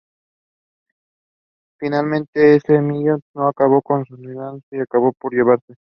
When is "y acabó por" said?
4.77-5.31